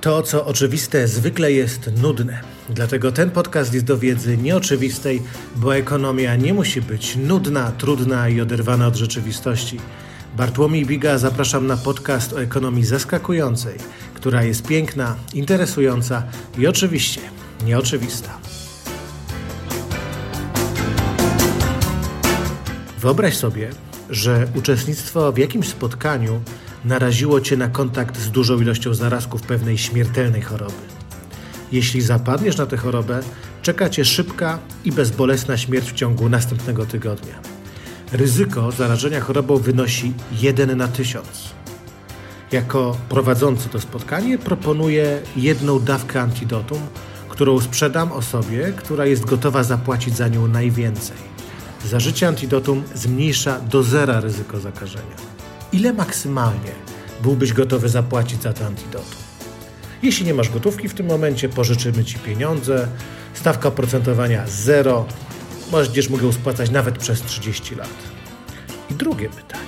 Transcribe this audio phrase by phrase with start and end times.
[0.00, 2.40] To, co oczywiste, zwykle jest nudne.
[2.68, 5.22] Dlatego ten podcast jest do wiedzy nieoczywistej,
[5.56, 9.80] bo ekonomia nie musi być nudna, trudna i oderwana od rzeczywistości.
[10.36, 13.74] Bartłomiej Biga zapraszam na podcast o ekonomii zaskakującej,
[14.14, 16.22] która jest piękna, interesująca
[16.58, 17.20] i oczywiście
[17.64, 18.38] nieoczywista.
[22.98, 23.70] Wyobraź sobie,
[24.10, 26.40] że uczestnictwo w jakimś spotkaniu
[26.84, 30.82] naraziło cię na kontakt z dużą ilością zarazków pewnej śmiertelnej choroby.
[31.72, 33.20] Jeśli zapadniesz na tę chorobę,
[33.62, 37.34] czeka cię szybka i bezbolesna śmierć w ciągu następnego tygodnia.
[38.12, 41.26] Ryzyko zarażenia chorobą wynosi 1 na 1000.
[42.52, 46.78] Jako prowadzący to spotkanie proponuję jedną dawkę antidotum,
[47.28, 51.16] którą sprzedam osobie, która jest gotowa zapłacić za nią najwięcej.
[51.84, 55.16] Zażycie antidotum zmniejsza do zera ryzyko zakażenia.
[55.72, 56.72] Ile maksymalnie
[57.22, 59.20] byłbyś gotowy zapłacić za to antidotum?
[60.02, 62.88] Jeśli nie masz gotówki w tym momencie, pożyczymy Ci pieniądze,
[63.34, 65.06] stawka oprocentowania zero,
[65.72, 67.94] będziesz mógł spłacać nawet przez 30 lat.
[68.90, 69.64] I drugie pytanie.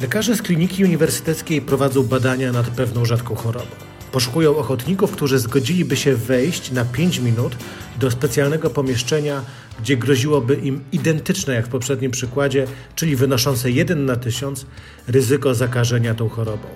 [0.00, 3.91] Lekarze z kliniki uniwersyteckiej prowadzą badania nad pewną rzadką chorobą.
[4.12, 7.56] Poszukują ochotników, którzy zgodziliby się wejść na 5 minut
[8.00, 9.42] do specjalnego pomieszczenia,
[9.80, 14.66] gdzie groziłoby im identyczne jak w poprzednim przykładzie, czyli wynoszące 1 na 1000
[15.08, 16.68] ryzyko zakażenia tą chorobą.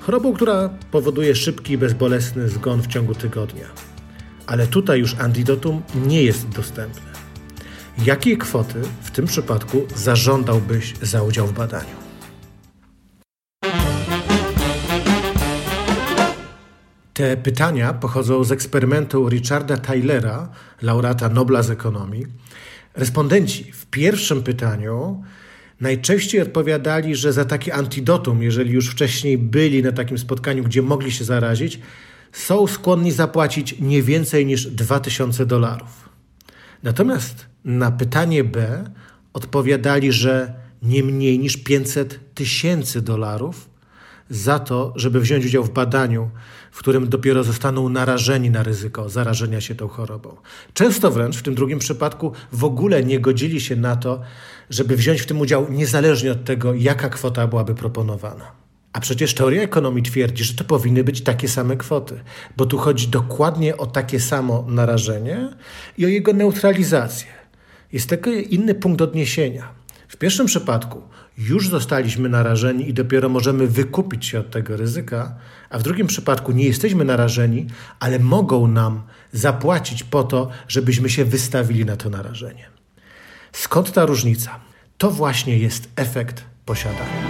[0.00, 3.66] Chorobą, która powoduje szybki i bezbolesny zgon w ciągu tygodnia.
[4.46, 7.08] Ale tutaj już antidotum nie jest dostępne.
[8.04, 12.07] Jakiej kwoty w tym przypadku zażądałbyś za udział w badaniu?
[17.18, 20.48] Te pytania pochodzą z eksperymentu Richarda Tylera,
[20.82, 22.26] laureata Nobla z ekonomii.
[22.94, 25.22] Respondenci w pierwszym pytaniu
[25.80, 31.12] najczęściej odpowiadali, że za takie antidotum, jeżeli już wcześniej byli na takim spotkaniu, gdzie mogli
[31.12, 31.80] się zarazić,
[32.32, 36.08] są skłonni zapłacić nie więcej niż 2000 dolarów.
[36.82, 38.84] Natomiast na pytanie B
[39.32, 43.77] odpowiadali, że nie mniej niż 500 tysięcy dolarów
[44.30, 46.30] za to, żeby wziąć udział w badaniu,
[46.70, 50.36] w którym dopiero zostaną narażeni na ryzyko zarażenia się tą chorobą.
[50.74, 54.20] Często wręcz w tym drugim przypadku w ogóle nie godzili się na to,
[54.70, 58.52] żeby wziąć w tym udział niezależnie od tego, jaka kwota byłaby proponowana.
[58.92, 62.20] A przecież teoria ekonomii twierdzi, że to powinny być takie same kwoty,
[62.56, 65.48] bo tu chodzi dokładnie o takie samo narażenie
[65.98, 67.28] i o jego neutralizację.
[67.92, 69.68] Jest taki inny punkt odniesienia.
[70.08, 71.02] W pierwszym przypadku
[71.38, 75.34] już zostaliśmy narażeni i dopiero możemy wykupić się od tego ryzyka,
[75.70, 77.66] a w drugim przypadku nie jesteśmy narażeni,
[78.00, 82.66] ale mogą nam zapłacić po to, żebyśmy się wystawili na to narażenie.
[83.52, 84.60] Skąd ta różnica?
[84.98, 87.28] To właśnie jest efekt posiadania.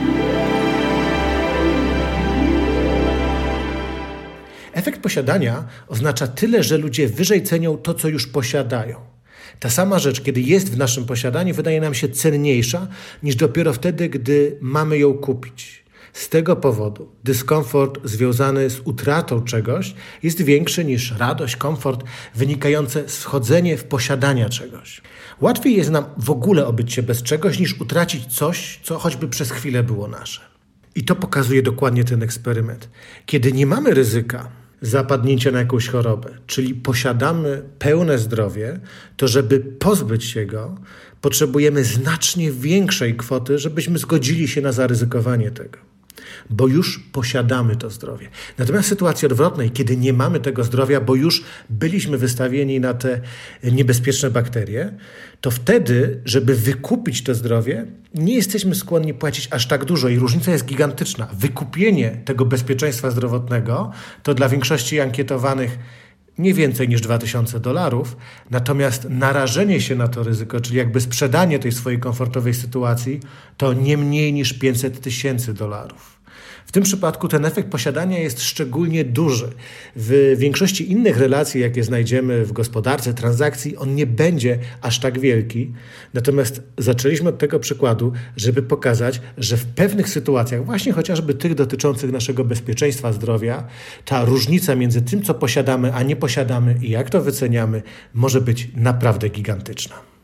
[4.73, 9.18] Efekt posiadania oznacza tyle, że ludzie wyżej cenią to, co już posiadają.
[9.61, 12.89] Ta sama rzecz, kiedy jest w naszym posiadaniu, wydaje nam się cenniejsza
[13.23, 15.89] niż dopiero wtedy, gdy mamy ją kupić.
[16.13, 22.05] Z tego powodu dyskomfort związany z utratą czegoś jest większy niż radość, komfort
[22.35, 25.03] wynikające z wchodzenia w posiadania czegoś.
[25.41, 29.51] Łatwiej jest nam w ogóle obyć się bez czegoś, niż utracić coś, co choćby przez
[29.51, 30.41] chwilę było nasze.
[30.95, 32.89] I to pokazuje dokładnie ten eksperyment.
[33.27, 34.49] Kiedy nie mamy ryzyka,
[34.81, 38.81] zapadnięcia na jakąś chorobę, czyli posiadamy pełne zdrowie,
[39.17, 40.75] to żeby pozbyć się go,
[41.21, 45.98] potrzebujemy znacznie większej kwoty, żebyśmy zgodzili się na zaryzykowanie tego
[46.51, 48.29] bo już posiadamy to zdrowie.
[48.59, 53.21] Natomiast w sytuacji odwrotnej, kiedy nie mamy tego zdrowia, bo już byliśmy wystawieni na te
[53.65, 54.93] niebezpieczne bakterie,
[55.41, 60.53] to wtedy, żeby wykupić to zdrowie, nie jesteśmy skłonni płacić aż tak dużo i różnica
[60.53, 61.29] jest gigantyczna.
[61.33, 65.79] Wykupienie tego bezpieczeństwa zdrowotnego to dla większości ankietowanych
[66.39, 68.17] nie więcej niż 2000 dolarów,
[68.51, 73.21] natomiast narażenie się na to ryzyko, czyli jakby sprzedanie tej swojej komfortowej sytuacji,
[73.57, 76.18] to nie mniej niż 500 tysięcy dolarów.
[76.67, 79.49] W tym przypadku ten efekt posiadania jest szczególnie duży.
[79.97, 85.73] W większości innych relacji, jakie znajdziemy w gospodarce, transakcji, on nie będzie aż tak wielki.
[86.15, 92.13] Natomiast zaczęliśmy od tego przykładu, żeby pokazać, że w pewnych sytuacjach, właśnie chociażby tych dotyczących
[92.13, 93.67] naszego bezpieczeństwa zdrowia,
[94.05, 97.83] ta różnica między tym, co posiadamy, a nie posiadamy i jak to wyceniamy,
[98.15, 100.18] może być naprawdę gigantyczna.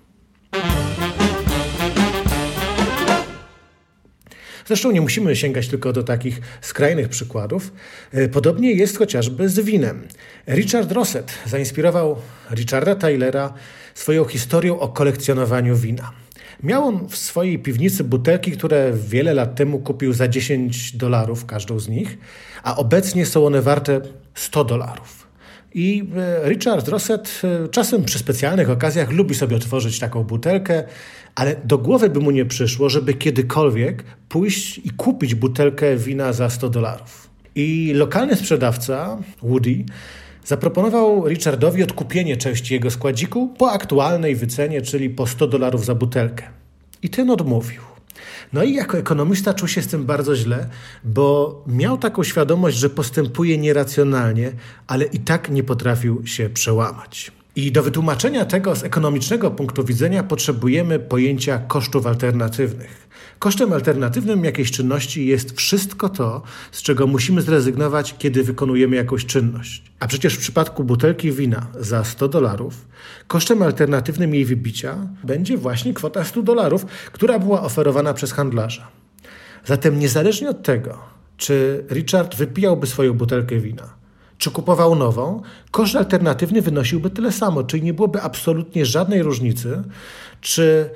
[4.66, 7.72] Zresztą nie musimy sięgać tylko do takich skrajnych przykładów.
[8.12, 10.02] E, podobnie jest chociażby z winem.
[10.48, 12.16] Richard Rosset zainspirował
[12.50, 13.54] Richarda Tylera
[13.94, 16.12] swoją historią o kolekcjonowaniu wina.
[16.62, 21.78] Miał on w swojej piwnicy butelki, które wiele lat temu kupił za 10 dolarów każdą
[21.78, 22.18] z nich,
[22.62, 24.00] a obecnie są one warte
[24.34, 25.23] 100 dolarów.
[25.74, 30.84] I e, Richard Rosset e, czasem przy specjalnych okazjach lubi sobie otworzyć taką butelkę,
[31.34, 36.50] ale do głowy by mu nie przyszło, żeby kiedykolwiek pójść i kupić butelkę wina za
[36.50, 37.30] 100 dolarów.
[37.54, 39.84] I lokalny sprzedawca, Woody,
[40.44, 46.44] zaproponował Richardowi odkupienie części jego składziku po aktualnej wycenie, czyli po 100 dolarów za butelkę.
[47.02, 47.93] I ten odmówił.
[48.52, 50.68] No i jako ekonomista czuł się z tym bardzo źle,
[51.04, 54.52] bo miał taką świadomość, że postępuje nieracjonalnie,
[54.86, 57.32] ale i tak nie potrafił się przełamać.
[57.56, 63.08] I do wytłumaczenia tego z ekonomicznego punktu widzenia potrzebujemy pojęcia kosztów alternatywnych.
[63.38, 66.42] Kosztem alternatywnym jakiejś czynności jest wszystko to,
[66.72, 69.82] z czego musimy zrezygnować, kiedy wykonujemy jakąś czynność.
[70.00, 72.86] A przecież w przypadku butelki wina za 100 dolarów,
[73.26, 78.88] kosztem alternatywnym jej wybicia będzie właśnie kwota 100 dolarów, która była oferowana przez handlarza.
[79.64, 80.98] Zatem niezależnie od tego,
[81.36, 84.03] czy Richard wypijałby swoją butelkę wina,
[84.38, 89.82] czy kupował nową, koszt alternatywny wynosiłby tyle samo, czyli nie byłoby absolutnie żadnej różnicy,
[90.40, 90.90] czy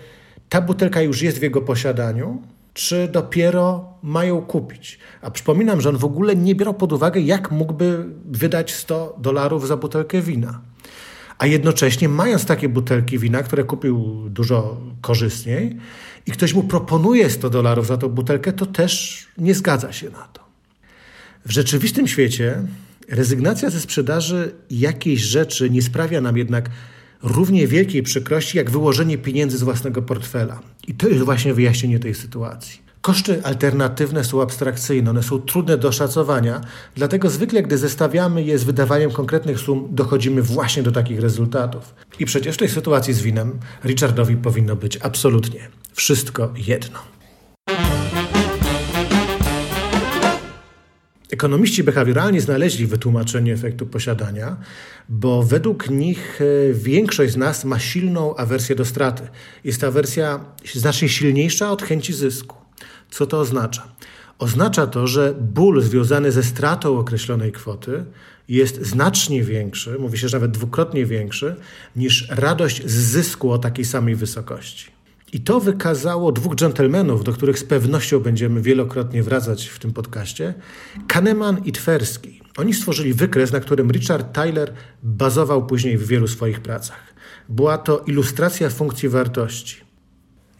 [0.48, 2.42] ta butelka już jest w jego posiadaniu,
[2.74, 4.98] czy dopiero mają kupić.
[5.22, 9.68] A przypominam, że on w ogóle nie brał pod uwagę, jak mógłby wydać 100 dolarów
[9.68, 10.60] za butelkę wina.
[11.38, 15.76] A jednocześnie, mając takie butelki wina, które kupił dużo korzystniej,
[16.26, 20.28] i ktoś mu proponuje 100 dolarów za tą butelkę, to też nie zgadza się na
[20.32, 20.40] to.
[21.46, 22.62] W rzeczywistym świecie
[23.08, 26.70] rezygnacja ze sprzedaży jakiejś rzeczy nie sprawia nam jednak
[27.22, 30.60] równie wielkiej przykrości jak wyłożenie pieniędzy z własnego portfela.
[30.88, 32.88] I to jest właśnie wyjaśnienie tej sytuacji.
[33.00, 36.60] Koszty alternatywne są abstrakcyjne, one są trudne do szacowania,
[36.94, 41.94] dlatego zwykle, gdy zestawiamy je z wydawaniem konkretnych sum, dochodzimy właśnie do takich rezultatów.
[42.18, 46.98] I przecież w tej sytuacji z winem Richardowi powinno być absolutnie wszystko jedno.
[51.30, 54.56] Ekonomiści behawioralni znaleźli wytłumaczenie efektu posiadania,
[55.08, 59.22] bo według nich e, większość z nas ma silną awersję do straty.
[59.64, 60.44] Jest ta awersja
[60.74, 62.56] znacznie silniejsza od chęci zysku.
[63.10, 63.88] Co to oznacza?
[64.38, 68.04] Oznacza to, że ból związany ze stratą określonej kwoty
[68.48, 71.56] jest znacznie większy, mówi się, że nawet dwukrotnie większy,
[71.96, 74.97] niż radość z zysku o takiej samej wysokości.
[75.32, 80.54] I to wykazało dwóch dżentelmenów, do których z pewnością będziemy wielokrotnie wracać w tym podcaście,
[81.08, 82.40] Kahneman i Twerski.
[82.56, 84.72] Oni stworzyli wykres, na którym Richard Tyler
[85.02, 87.14] bazował później w wielu swoich pracach.
[87.48, 89.88] Była to ilustracja funkcji wartości.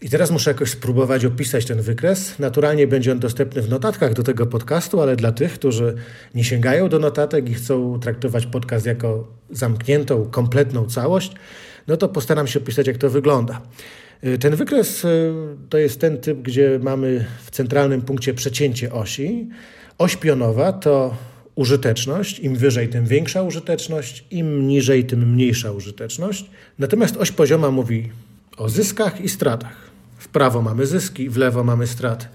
[0.01, 2.39] I teraz muszę jakoś spróbować opisać ten wykres.
[2.39, 5.95] Naturalnie będzie on dostępny w notatkach do tego podcastu, ale dla tych, którzy
[6.35, 11.31] nie sięgają do notatek i chcą traktować podcast jako zamkniętą, kompletną całość,
[11.87, 13.61] no to postaram się opisać, jak to wygląda.
[14.23, 15.33] Y, ten wykres y,
[15.69, 19.47] to jest ten typ, gdzie mamy w centralnym punkcie przecięcie osi.
[19.97, 21.17] Oś pionowa to
[21.55, 22.39] użyteczność.
[22.39, 26.45] Im wyżej, tym większa użyteczność, im niżej, tym mniejsza użyteczność.
[26.79, 28.09] Natomiast oś pozioma mówi
[28.57, 29.89] o zyskach i stratach.
[30.17, 32.25] W prawo mamy zyski, w lewo mamy straty.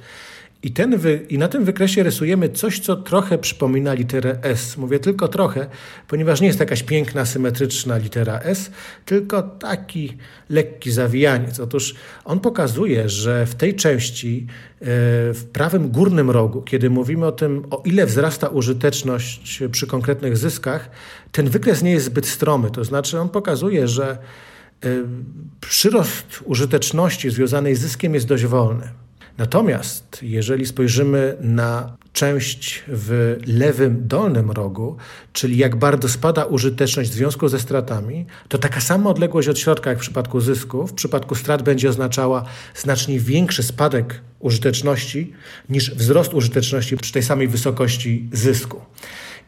[0.65, 4.77] I, ten wy, I na tym wykresie rysujemy coś, co trochę przypomina literę S.
[4.77, 5.67] Mówię tylko trochę,
[6.09, 8.71] ponieważ nie jest jakaś piękna, symetryczna litera S,
[9.05, 10.17] tylko taki
[10.51, 11.61] lekki zawijaniec.
[11.61, 11.95] Otóż
[12.25, 14.47] on pokazuje, że w tej części,
[14.81, 14.87] e,
[15.33, 20.91] w prawym górnym rogu, kiedy mówimy o tym, o ile wzrasta użyteczność przy konkretnych zyskach,
[21.33, 22.71] ten wykres nie jest zbyt stromy.
[22.71, 24.19] To znaczy, on pokazuje, że
[24.85, 24.89] e,
[25.61, 29.04] przyrost użyteczności związanej z zyskiem jest dość wolny.
[29.39, 34.97] Natomiast jeżeli spojrzymy na część w lewym dolnym rogu,
[35.33, 39.91] czyli jak bardzo spada użyteczność w związku ze stratami, to taka sama odległość od środka
[39.91, 45.33] jak w przypadku zysku, w przypadku strat będzie oznaczała znacznie większy spadek użyteczności
[45.69, 48.81] niż wzrost użyteczności przy tej samej wysokości zysku.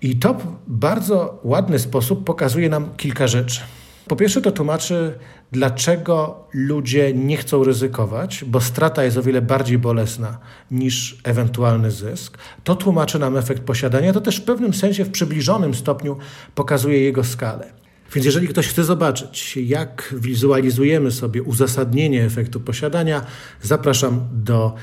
[0.03, 3.61] I to w bardzo ładny sposób pokazuje nam kilka rzeczy.
[4.09, 5.19] Po pierwsze, to tłumaczy,
[5.53, 10.39] dlaczego ludzie nie chcą ryzykować, bo strata jest o wiele bardziej bolesna
[10.71, 12.39] niż ewentualny zysk.
[12.65, 16.17] To tłumaczy nam efekt posiadania, to też w pewnym sensie w przybliżonym stopniu
[16.55, 17.73] pokazuje jego skalę.
[18.15, 23.27] Więc jeżeli ktoś chce zobaczyć, jak wizualizujemy sobie uzasadnienie efektu posiadania,
[23.63, 24.75] zapraszam do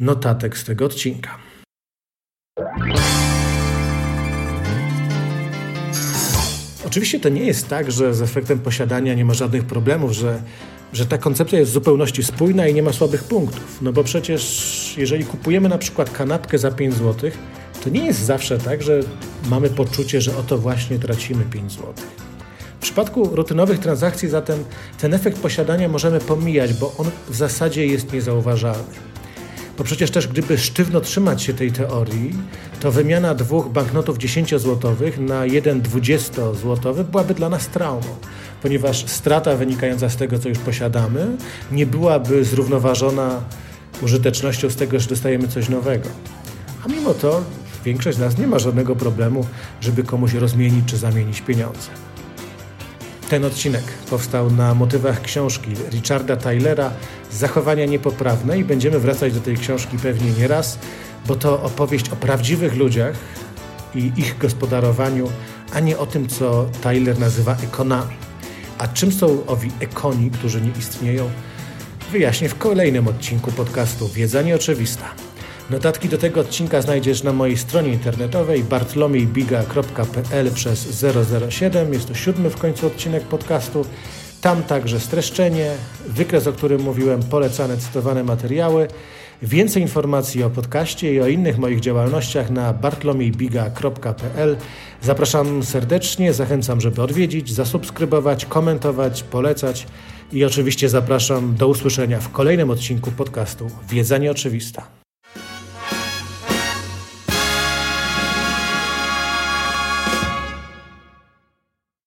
[0.00, 1.38] notatek z tego odcinka.
[6.92, 10.42] Oczywiście to nie jest tak, że z efektem posiadania nie ma żadnych problemów, że,
[10.92, 13.78] że ta koncepcja jest w zupełności spójna i nie ma słabych punktów.
[13.82, 17.30] No bo przecież jeżeli kupujemy na przykład kanapkę za 5 zł,
[17.84, 19.00] to nie jest zawsze tak, że
[19.50, 21.94] mamy poczucie, że oto właśnie tracimy 5 zł.
[22.78, 24.64] W przypadku rutynowych transakcji zatem
[25.00, 29.11] ten efekt posiadania możemy pomijać, bo on w zasadzie jest niezauważalny.
[29.78, 32.32] Bo przecież też gdyby sztywno trzymać się tej teorii,
[32.80, 38.16] to wymiana dwóch banknotów 10-złotowych na jeden 20-złotowy byłaby dla nas traumą,
[38.62, 41.36] ponieważ strata wynikająca z tego, co już posiadamy,
[41.72, 43.40] nie byłaby zrównoważona
[44.02, 46.08] użytecznością z tego, że dostajemy coś nowego.
[46.84, 47.42] A mimo to
[47.84, 49.46] większość z nas nie ma żadnego problemu,
[49.80, 51.88] żeby komuś rozmienić czy zamienić pieniądze.
[53.32, 56.90] Ten odcinek powstał na motywach książki Richarda Tylera
[57.30, 60.78] Zachowania niepoprawne i będziemy wracać do tej książki pewnie nie raz,
[61.26, 63.14] bo to opowieść o prawdziwych ludziach
[63.94, 65.28] i ich gospodarowaniu,
[65.72, 68.14] a nie o tym, co Tyler nazywa ekonami.
[68.78, 71.30] A czym są owi ekoni, którzy nie istnieją,
[72.10, 75.04] wyjaśnię w kolejnym odcinku podcastu Wiedza Nieoczywista.
[75.70, 81.04] Notatki do tego odcinka znajdziesz na mojej stronie internetowej bartlomiejbiga.pl przez
[81.50, 81.92] 007.
[81.92, 83.86] Jest to siódmy w końcu odcinek podcastu.
[84.40, 85.70] Tam także streszczenie,
[86.08, 88.88] wykres, o którym mówiłem, polecane, cytowane materiały.
[89.42, 94.56] Więcej informacji o podcaście i o innych moich działalnościach na bartlomiejbiga.pl.
[95.02, 99.86] Zapraszam serdecznie, zachęcam, żeby odwiedzić, zasubskrybować, komentować, polecać
[100.32, 105.01] i oczywiście zapraszam do usłyszenia w kolejnym odcinku podcastu Wiedza Nieoczywista.